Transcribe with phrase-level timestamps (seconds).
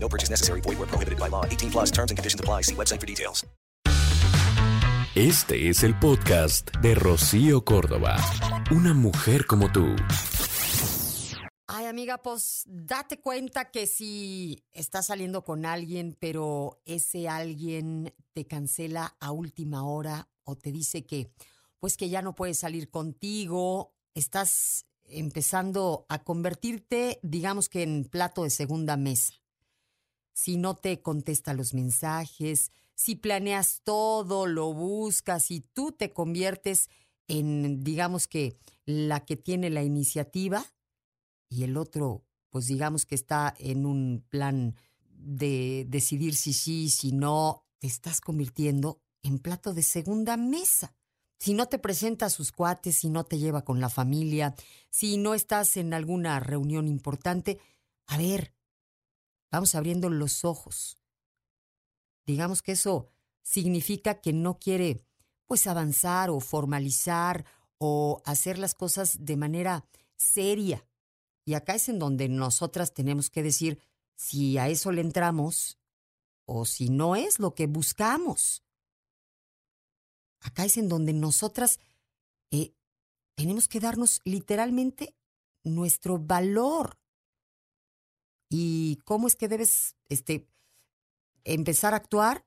[0.00, 0.60] No purchase necessary.
[0.62, 1.44] Void where prohibited by law.
[1.44, 2.62] 18 plus terms and conditions apply.
[2.62, 3.44] See website for details.
[5.14, 8.18] Este es el podcast de Rocío Córdoba.
[8.70, 9.96] Una mujer como tú.
[11.66, 18.46] Ay, amiga, pues date cuenta que si estás saliendo con alguien, pero ese alguien te
[18.46, 21.32] cancela a última hora o te dice que
[21.80, 28.44] pues que ya no puedes salir contigo, estás empezando a convertirte, digamos que en plato
[28.44, 29.34] de segunda mesa.
[30.38, 36.90] Si no te contesta los mensajes, si planeas todo, lo buscas y tú te conviertes
[37.26, 40.64] en, digamos que, la que tiene la iniciativa,
[41.48, 44.76] y el otro, pues digamos que está en un plan
[45.08, 50.94] de decidir si sí, si no, te estás convirtiendo en plato de segunda mesa.
[51.40, 54.54] Si no te presenta sus cuates, si no te lleva con la familia,
[54.88, 57.58] si no estás en alguna reunión importante,
[58.06, 58.54] a ver,
[59.50, 60.98] vamos abriendo los ojos.
[62.26, 63.08] Digamos que eso
[63.42, 65.04] significa que no quiere
[65.46, 67.46] pues avanzar o formalizar
[67.78, 69.84] o hacer las cosas de manera
[70.16, 70.86] seria.
[71.44, 73.80] Y acá es en donde nosotras tenemos que decir
[74.16, 75.78] si a eso le entramos
[76.44, 78.62] o si no es lo que buscamos.
[80.40, 81.80] Acá es en donde nosotras
[82.50, 82.74] eh,
[83.34, 85.16] tenemos que darnos literalmente
[85.64, 86.98] nuestro valor.
[88.48, 90.48] ¿Y cómo es que debes este,
[91.44, 92.46] empezar a actuar?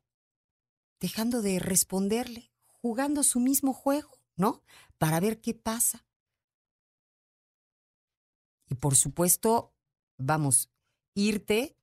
[1.00, 4.62] Dejando de responderle, jugando su mismo juego, ¿no?
[4.98, 6.06] Para ver qué pasa.
[8.70, 9.74] Y por supuesto,
[10.18, 10.70] vamos,
[11.14, 11.78] irte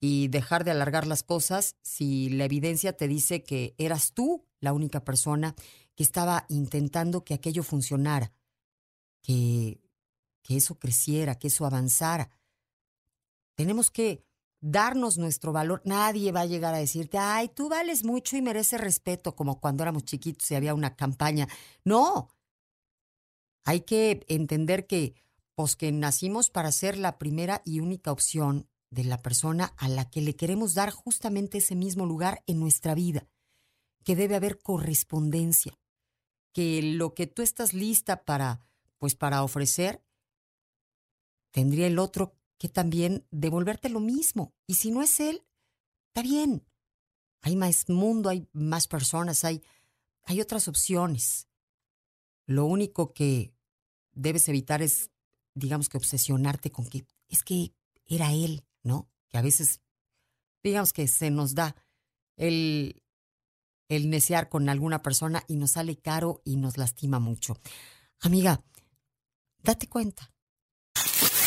[0.00, 4.72] y dejar de alargar las cosas si la evidencia te dice que eras tú la
[4.72, 5.54] única persona
[5.94, 8.32] que estaba intentando que aquello funcionara,
[9.22, 9.80] que,
[10.42, 12.30] que eso creciera, que eso avanzara.
[13.56, 14.22] Tenemos que
[14.60, 15.82] darnos nuestro valor.
[15.84, 19.82] Nadie va a llegar a decirte, ay, tú vales mucho y mereces respeto, como cuando
[19.82, 21.48] éramos chiquitos y había una campaña.
[21.84, 22.28] No.
[23.64, 25.14] Hay que entender que,
[25.54, 30.08] pues, que nacimos para ser la primera y única opción de la persona a la
[30.08, 33.26] que le queremos dar justamente ese mismo lugar en nuestra vida,
[34.04, 35.78] que debe haber correspondencia,
[36.52, 38.60] que lo que tú estás lista para,
[38.98, 40.02] pues, para ofrecer,
[41.50, 44.54] tendría el otro que también devolverte lo mismo.
[44.66, 45.44] Y si no es él,
[46.08, 46.66] está bien.
[47.42, 49.62] Hay más mundo, hay más personas, hay,
[50.24, 51.48] hay otras opciones.
[52.46, 53.54] Lo único que
[54.12, 55.10] debes evitar es,
[55.54, 57.74] digamos que obsesionarte con que es que
[58.06, 59.10] era él, ¿no?
[59.28, 59.80] Que a veces,
[60.62, 61.76] digamos que se nos da
[62.36, 63.02] el,
[63.88, 67.58] el necear con alguna persona y nos sale caro y nos lastima mucho.
[68.20, 68.64] Amiga,
[69.62, 70.32] date cuenta.